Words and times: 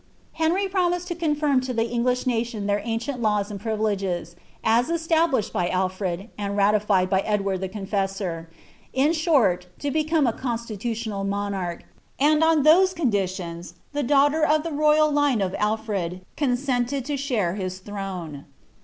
Henry 0.33 0.67
promised 0.67 1.07
to 1.09 1.13
confirm 1.15 1.61
to 1.61 1.73
the 1.75 1.87
English 1.87 2.25
nation 2.25 2.65
their 2.65 2.81
ancient 2.83 3.21
laws 3.21 3.51
and 3.51 3.59
privileges, 3.59 4.35
as 4.63 4.89
established 4.89 5.53
by 5.53 5.69
Alfred, 5.69 6.27
and 6.39 6.57
ratified 6.57 7.07
by 7.07 7.19
Edward 7.19 7.61
the 7.61 7.69
Confessor— 7.69 8.49
in 9.03 9.13
short, 9.13 9.67
to 9.77 9.91
become 9.91 10.25
a 10.25 10.33
constitutional 10.33 11.23
monarch; 11.23 11.83
and 12.19 12.43
on 12.43 12.63
those 12.63 12.95
conditions 12.95 13.75
the 13.93 14.01
daughter 14.01 14.43
of 14.43 14.63
the 14.63 14.71
royal 14.73 15.11
line 15.11 15.39
of 15.39 15.53
Alfred 15.59 16.25
con 16.35 16.57
sented 16.57 17.05
to 17.05 17.15
share 17.15 17.53
his 17.53 17.77
throne. 17.77 18.45